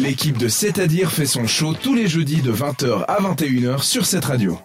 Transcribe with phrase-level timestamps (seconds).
[0.00, 4.26] L'équipe de C'est-à-dire fait son show tous les jeudis de 20h à 21h sur cette
[4.26, 4.56] radio.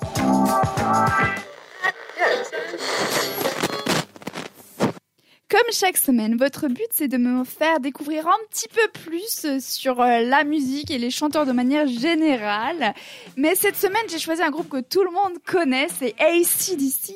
[5.49, 9.57] Comme chaque semaine, votre but c'est de me faire découvrir un petit peu plus euh,
[9.59, 12.93] sur euh, la musique et les chanteurs de manière générale.
[13.36, 17.15] Mais cette semaine, j'ai choisi un groupe que tout le monde connaît, c'est ACDC.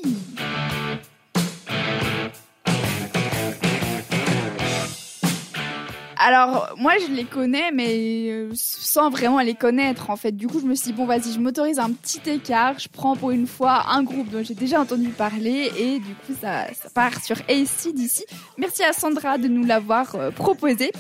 [6.28, 10.34] Alors, moi, je les connais, mais euh, sans vraiment les connaître, en fait.
[10.34, 12.78] Du coup, je me suis dit, bon, vas-y, je m'autorise un petit écart.
[12.80, 15.72] Je prends pour une fois un groupe dont j'ai déjà entendu parler.
[15.78, 18.26] Et du coup, ça, ça part sur AC d'ici.
[18.58, 20.92] Merci à Sandra de nous l'avoir euh, proposé.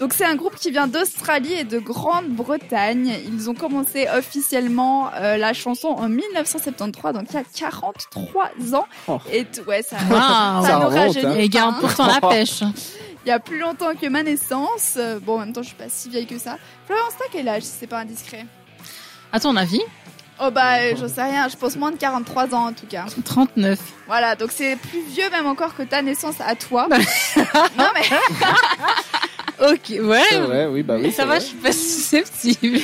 [0.00, 3.12] Donc c'est un groupe qui vient d'Australie et de Grande-Bretagne.
[3.32, 8.86] Ils ont commencé officiellement euh, la chanson en 1973, donc il y a 43 ans.
[9.06, 9.18] Oh.
[9.32, 10.16] Et ouais, ça, Wow.
[10.16, 11.34] ça Ça nous rajeunit hein.
[11.38, 11.76] Et hein.
[11.80, 12.64] pourtant la pêche.
[13.24, 14.94] Il y a plus longtemps que ma naissance.
[14.96, 16.58] Euh, Bon, en même temps, je suis pas si vieille que ça.
[16.86, 18.46] Florence, t'as quel âge si c'est pas indiscret?
[19.32, 19.80] À ton avis?
[20.40, 21.48] Oh bah, euh, j'en sais rien.
[21.48, 23.04] Je pense moins de 43 ans en tout cas.
[23.24, 23.78] 39.
[24.08, 26.88] Voilà, donc c'est plus vieux même encore que ta naissance à toi.
[27.78, 28.02] non mais
[29.62, 30.22] Ok, ouais.
[30.28, 31.12] C'est vrai, oui, bah oui.
[31.12, 31.40] ça va, vrai.
[31.40, 32.80] je suis pas susceptible.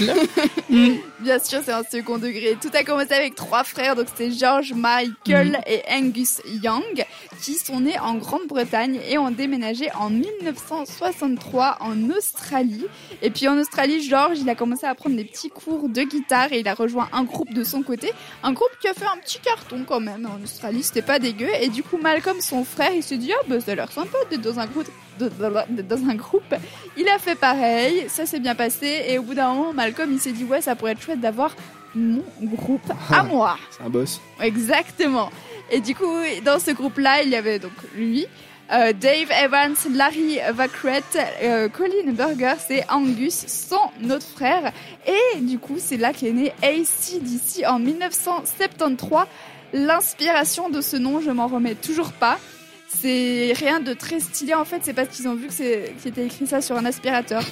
[1.18, 2.56] bien sûr, c'est un second degré.
[2.60, 7.04] Tout a commencé avec trois frères, donc c'est George, Michael et Angus Young,
[7.42, 12.86] qui sont nés en Grande-Bretagne et ont déménagé en 1963 en Australie.
[13.22, 16.52] Et puis en Australie, George, il a commencé à prendre des petits cours de guitare
[16.52, 18.12] et il a rejoint un groupe de son côté,
[18.44, 21.48] un groupe qui a fait un petit carton quand même en Australie, c'était pas dégueu.
[21.60, 24.18] Et du coup, Malcolm, son frère, il s'est dit ah bah ça a l'air sympa
[24.30, 24.86] d'être dans un groupe.
[25.18, 26.54] Dans un groupe,
[26.96, 30.20] il a fait pareil, ça s'est bien passé et au bout d'un moment, Malcolm il
[30.20, 31.54] s'est dit ouais ça pourrait être chouette d'avoir
[31.94, 33.56] mon groupe à moi.
[33.70, 34.20] C'est un boss.
[34.40, 35.30] Exactement.
[35.70, 38.26] Et du coup, dans ce groupe-là, il y avait donc lui,
[38.72, 41.02] euh, Dave Evans, Larry Vacret,
[41.42, 44.72] euh, Colin Burgers et Angus, son autre frère.
[45.06, 49.26] Et du coup, c'est là qu'est né ACDC en 1973.
[49.72, 52.38] L'inspiration de ce nom, je m'en remets toujours pas.
[52.88, 56.46] C'est rien de très stylé en fait, c'est parce qu'ils ont vu que c'était écrit
[56.46, 57.42] ça sur un aspirateur.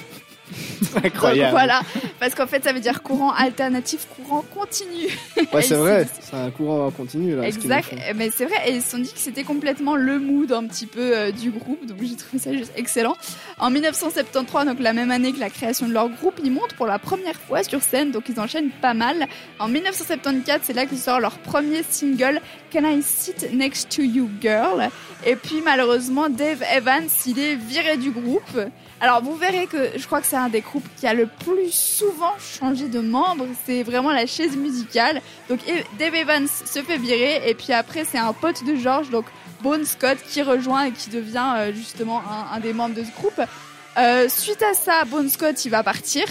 [1.03, 1.51] Incroyable.
[1.51, 1.81] voilà,
[2.19, 5.07] parce qu'en fait ça veut dire courant alternatif, courant continu.
[5.53, 6.07] Ouais, c'est vrai.
[6.19, 7.43] C'est un courant continu là.
[7.47, 10.65] Exact, mais c'est vrai, et ils se sont dit que c'était complètement le mood un
[10.67, 13.15] petit peu euh, du groupe, donc j'ai trouvé ça juste excellent.
[13.59, 16.85] En 1973, donc la même année que la création de leur groupe, ils montent pour
[16.85, 19.27] la première fois sur scène, donc ils enchaînent pas mal.
[19.59, 22.41] En 1974, c'est là qu'ils sortent leur premier single,
[22.71, 24.89] Can I Sit Next to You Girl?
[25.25, 28.59] Et puis malheureusement, Dave Evans, il est viré du groupe.
[28.99, 31.71] Alors vous verrez que je crois que c'est un des groupes qui a le plus
[31.71, 35.19] souvent changé de membre, c'est vraiment la chaise musicale.
[35.49, 35.59] Donc
[35.97, 39.25] Dave Evans se fait virer et puis après c'est un pote de George, donc
[39.63, 43.09] Bon Scott, qui rejoint et qui devient euh, justement un, un des membres de ce
[43.19, 43.41] groupe.
[43.97, 46.25] Euh, suite à ça, Bon Scott il va partir.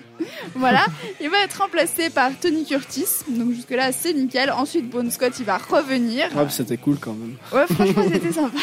[0.54, 0.86] voilà,
[1.20, 3.08] il va être remplacé par Tony Curtis.
[3.28, 4.50] Donc jusque là c'est nickel.
[4.52, 6.34] Ensuite Bon Scott il va revenir.
[6.34, 7.36] Ouais, puis c'était cool quand même.
[7.52, 8.58] Ouais, franchement, c'était sympa.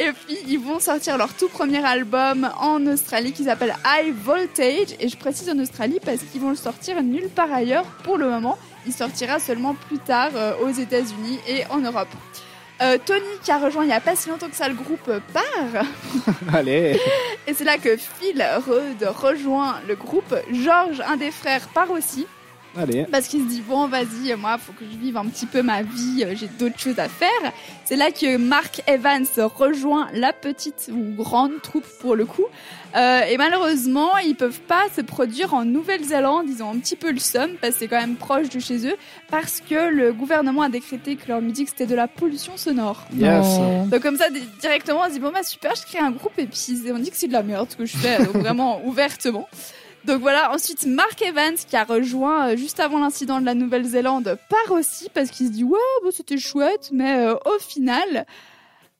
[0.00, 4.94] Et puis, ils vont sortir leur tout premier album en Australie qui s'appelle High Voltage.
[5.00, 8.30] Et je précise en Australie parce qu'ils vont le sortir nulle part ailleurs pour le
[8.30, 8.56] moment.
[8.86, 12.08] Il sortira seulement plus tard euh, aux États-Unis et en Europe.
[12.80, 15.10] Euh, Tony, qui a rejoint il n'y a pas si longtemps que ça le groupe,
[15.32, 15.84] part.
[16.54, 16.96] Allez.
[17.48, 20.32] Et c'est là que Phil Rudd rejoint le groupe.
[20.52, 22.24] George, un des frères, part aussi.
[22.78, 23.04] Allez.
[23.10, 25.82] Parce qu'il se dit bon vas-y moi faut que je vive un petit peu ma
[25.82, 27.52] vie euh, j'ai d'autres choses à faire
[27.84, 32.44] c'est là que Mark Evans rejoint la petite ou grande troupe pour le coup
[32.96, 37.10] Euh, et malheureusement ils peuvent pas se produire en Nouvelle-Zélande ils ont un petit peu
[37.12, 38.96] le somme parce que c'est quand même proche de chez eux
[39.30, 43.46] parce que le gouvernement a décrété que leur musique c'était de la pollution sonore Yes.
[43.60, 43.84] Oh.
[43.90, 46.32] donc comme ça di- directement on se dit bon bah super je crée un groupe
[46.38, 48.80] et puis on dit que c'est de la merde ce que je fais donc vraiment
[48.90, 49.46] ouvertement
[50.08, 54.38] donc voilà, ensuite Mark Evans qui a rejoint euh, juste avant l'incident de la Nouvelle-Zélande
[54.48, 58.24] part aussi parce qu'il se dit ouais bon, c'était chouette mais euh, au final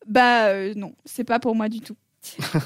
[0.06, 1.96] bah euh, non, c'est pas pour moi du tout.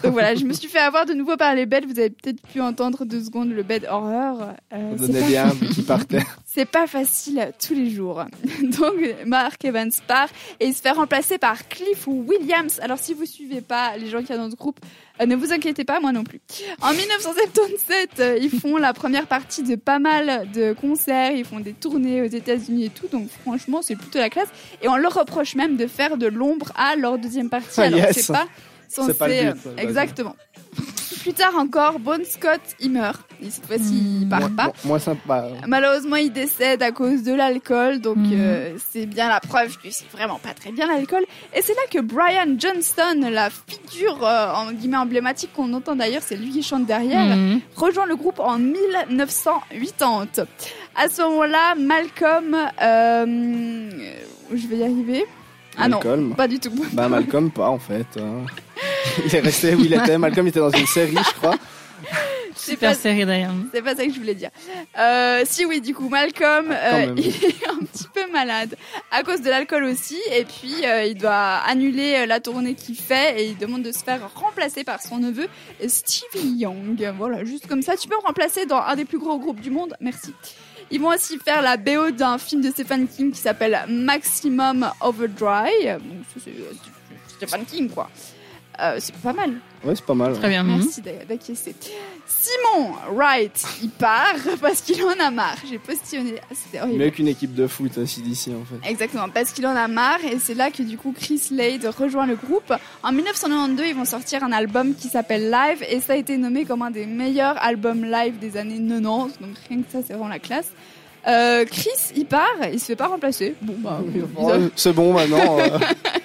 [0.03, 1.85] Donc voilà, je me suis fait avoir de nouveau par les bêtes.
[1.87, 3.87] Vous avez peut-être pu entendre deux secondes le bed.
[3.91, 4.53] Euh,
[4.99, 6.23] c'est donnait pas- bien vu qu'il partait.
[6.47, 8.25] c'est pas facile tous les jours.
[8.63, 8.95] Donc
[9.27, 10.29] Mark Evans part
[10.61, 12.81] et il se fait remplacer par Cliff Williams.
[12.83, 14.81] Alors si vous suivez pas les gens qui sont dans ce groupe,
[15.21, 16.41] euh, ne vous inquiétez pas, moi non plus.
[16.81, 21.61] En 1977, euh, ils font la première partie de pas mal de concerts, ils font
[21.61, 23.09] des tournées aux États-Unis et tout.
[23.09, 24.49] Donc franchement, c'est plutôt la classe.
[24.83, 27.81] Et on leur reproche même de faire de l'ombre à leur deuxième partie.
[27.81, 28.13] Ah, Alors yes.
[28.27, 28.47] c'est pas
[28.93, 29.13] censé.
[29.13, 30.37] C'est pas le but, euh, exactement.
[31.23, 33.21] Plus tard encore, Bon Scott, il meurt.
[33.41, 34.65] Et cette fois-ci, il part pas.
[34.65, 35.47] moins- moins sympa.
[35.69, 38.33] Malheureusement, il décède à cause de l'alcool, donc Mhm.
[38.35, 41.23] euh, c'est bien la preuve que c'est vraiment pas très bien l'alcool.
[41.55, 46.23] Et c'est là que Brian Johnston, la figure euh, en guillemets emblématique qu'on entend d'ailleurs,
[46.25, 47.61] c'est lui qui chante derrière, Mhm.
[47.77, 50.47] rejoint le groupe en 1980.
[50.97, 53.91] À ce moment-là, Malcolm, euh,
[54.53, 55.25] je vais y arriver.
[55.79, 56.35] Ah non, Malcolm.
[56.35, 56.71] pas du tout.
[56.93, 58.07] Bah Malcolm pas en fait.
[58.19, 58.45] hein.
[59.27, 60.19] Il est resté où il était?
[60.19, 61.57] Malcolm était dans une série, je crois.
[62.55, 63.53] C'est Super pas, série d'ailleurs.
[63.73, 64.51] c'est pas ça que je voulais dire.
[64.99, 68.77] Euh, si oui, du coup, Malcolm, Quand euh, il est un petit peu malade
[69.11, 73.41] à cause de l'alcool aussi, et puis euh, il doit annuler la tournée qu'il fait
[73.41, 75.49] et il demande de se faire remplacer par son neveu
[75.89, 77.13] Stevie Young.
[77.17, 79.71] Voilà, juste comme ça, tu peux me remplacer dans un des plus gros groupes du
[79.71, 79.97] monde.
[80.01, 80.33] Merci.
[80.91, 85.99] Ils vont aussi faire la BO d'un film de Stephen King qui s'appelle Maximum Overdrive.
[85.99, 86.53] Donc, c'est
[87.39, 88.11] Stephen King, quoi.
[88.81, 89.53] Euh, c'est pas mal.
[89.85, 90.33] Ouais, c'est pas mal.
[90.39, 90.63] Très bien.
[90.63, 91.75] Merci d'a- d'acquiescer.
[92.27, 95.57] Simon Wright, il part parce qu'il en a marre.
[95.69, 96.35] J'ai postillonné.
[96.41, 96.99] Ah, C'était horrible.
[97.05, 98.89] Mieux qu'une équipe de foot, hein, d'ici en fait.
[98.89, 102.27] Exactement, parce qu'il en a marre et c'est là que du coup Chris Lade rejoint
[102.27, 102.73] le groupe.
[103.03, 106.65] En 1992, ils vont sortir un album qui s'appelle Live et ça a été nommé
[106.65, 109.39] comme un des meilleurs albums live des années 90.
[109.41, 110.69] Donc rien que ça, c'est vraiment la classe.
[111.29, 113.55] Euh, Chris, il part, il se fait pas remplacer.
[113.63, 114.01] Bon bah,
[114.39, 115.59] Oh, c'est bon maintenant.
[115.61, 115.79] euh,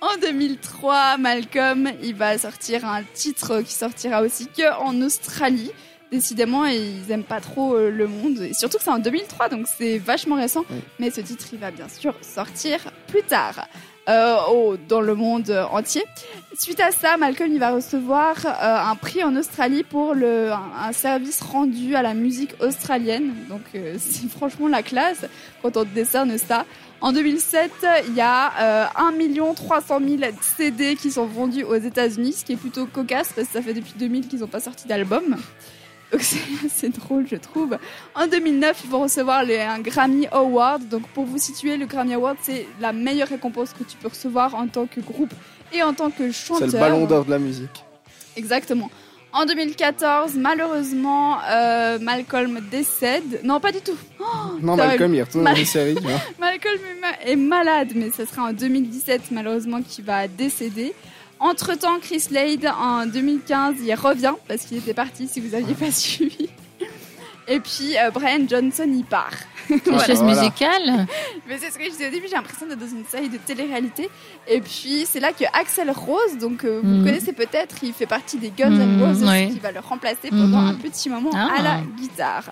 [0.00, 5.72] En 2003, Malcolm, il va sortir un titre qui sortira aussi que en Australie.
[6.12, 8.40] Décidément, ils aiment pas trop euh, le monde.
[8.40, 10.64] Et surtout que c'est en 2003, donc c'est vachement récent.
[10.70, 10.78] Oui.
[11.00, 13.66] Mais ce titre, il va bien sûr sortir plus tard.
[14.08, 16.02] Euh, au- dans le monde entier.
[16.58, 18.50] Suite à ça, Malcolm il va recevoir euh,
[18.90, 23.34] un prix en Australie pour le, un, service rendu à la musique australienne.
[23.48, 25.24] Donc euh, c'est franchement la classe
[25.62, 26.64] quand on décerne ça.
[27.00, 27.70] En 2007,
[28.08, 32.54] il y a euh, 1 300 000 CD qui sont vendus aux États-Unis, ce qui
[32.54, 35.36] est plutôt cocasse parce que ça fait depuis 2000 qu'ils n'ont pas sorti d'album.
[36.12, 36.22] Donc
[36.70, 37.76] c'est drôle, je trouve.
[38.14, 40.88] En 2009, ils vont recevoir les, un Grammy Award.
[40.88, 44.54] Donc pour vous situer, le Grammy Award, c'est la meilleure récompense que tu peux recevoir
[44.54, 45.32] en tant que groupe
[45.72, 46.66] et en tant que c'est chanteur.
[46.68, 47.84] le ballon d'or de la musique.
[48.36, 48.90] Exactement.
[49.30, 53.40] En 2014, malheureusement, euh, Malcolm décède.
[53.44, 53.96] Non, pas du tout.
[54.62, 55.96] Non, ça- Malcolm, il retourne Mal- dans une série.
[56.40, 60.94] Malcolm est ma- est malade, mais ce sera en 2017 malheureusement qu'il va décéder.
[61.40, 65.90] Entre-temps, Chris Lade, en 2015, il revient parce qu'il était parti si vous n'aviez pas
[65.92, 66.48] suivi.
[67.46, 69.30] Et puis euh, Brian Johnson, il part.
[69.70, 70.04] Une Voilà.
[70.04, 70.40] chaise Voilà.
[70.42, 71.06] musicale.
[71.46, 73.36] Mais c'est ce que je disais au début, j'ai l'impression d'être dans une série de
[73.38, 74.08] télé-réalité.
[74.48, 78.06] Et puis c'est là que Axel Rose, donc euh, vous le connaissez peut-être, il fait
[78.06, 80.68] partie des Guns N' Mhm, Roses, qui va le remplacer pendant Mhm.
[80.68, 81.48] un petit moment Ah.
[81.58, 82.50] à la guitare.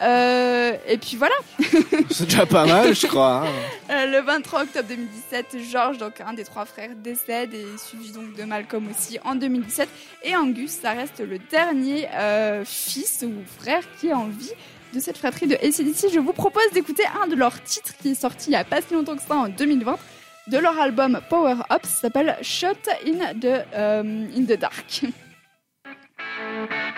[0.00, 1.34] Euh, et puis voilà,
[2.10, 3.44] C'est déjà pas mal, je crois.
[3.46, 3.50] hein.
[3.90, 8.34] Euh, le 23 octobre 2017, George, donc un des trois frères, décède et suivi donc
[8.36, 9.88] de Malcolm aussi en 2017.
[10.24, 14.52] Et Angus, ça reste le dernier euh, fils ou frère qui est en vie
[14.94, 16.12] de cette fratrie de ACDC.
[16.12, 18.80] Je vous propose d'écouter un de leurs titres qui est sorti il y a pas
[18.80, 19.98] si longtemps que ça, en 2020,
[20.46, 22.68] de leur album Power Up, ça s'appelle Shot
[23.06, 25.02] in the, euh, in the Dark.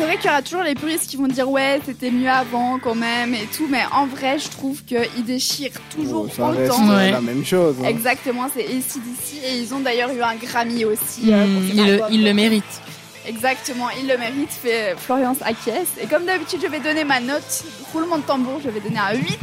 [0.00, 2.78] c'est vrai qu'il y aura toujours les puristes qui vont dire ouais c'était mieux avant
[2.78, 6.72] quand même et tout, mais en vrai je trouve qu'ils déchirent toujours Oh, ça reste
[6.72, 6.88] autant.
[6.96, 7.10] Ouais.
[7.10, 7.76] la même chose.
[7.82, 7.86] hein.
[7.88, 11.32] Exactement, c'est ACDC et ils ont d'ailleurs eu un Grammy aussi.
[11.32, 12.08] euh, pour Mm, cet il, le, album.
[12.12, 12.80] il le mérite.
[13.26, 15.88] Exactement, il le mérite, fait Florence acquiesce.
[16.02, 17.64] Et comme d'habitude, je vais donner ma note.
[17.92, 19.38] Roulement de tambour, je vais donner un 8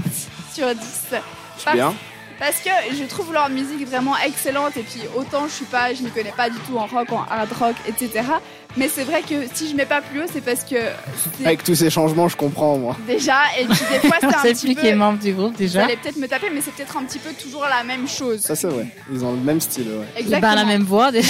[0.53, 0.79] sur 10.
[1.59, 1.93] C'est bien.
[2.39, 6.03] Parce que je trouve leur musique vraiment excellente et puis autant je suis pas, je
[6.03, 8.21] ne connais pas du tout en rock, en hard rock, etc.
[8.77, 10.75] Mais c'est vrai que si je mets pas plus haut, c'est parce que
[11.43, 12.95] Avec tous ces changements, je comprends, moi.
[13.07, 14.81] déjà et puis des fois c'est un C'est petit lui peu.
[14.81, 15.85] qui est membre du groupe déjà.
[15.85, 18.41] allez peut-être me taper, mais c'est peut-être un petit peu toujours la même chose.
[18.41, 18.87] Ça, c'est vrai.
[19.11, 20.23] Ils ont le même style, ouais.
[20.23, 21.27] Il parle la même voix déjà.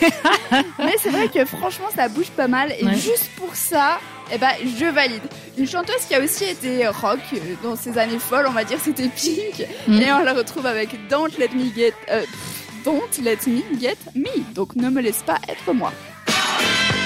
[0.78, 2.72] Mais c'est vrai que franchement, ça bouge pas mal.
[2.78, 2.94] Et Ouais.
[2.94, 3.98] juste pour ça,
[4.32, 5.22] eh ben, je valide.
[5.58, 8.78] Une chanteuse qui a aussi été rock euh, dans ses années folles, on va dire,
[8.82, 9.66] c'était Pink.
[9.88, 10.00] Mm.
[10.00, 11.92] Et on la retrouve avec Don't Let Me Get...
[12.10, 14.24] euh, pff, Don't Let Me Get Me.
[14.54, 15.92] Donc ne me laisse pas être moi.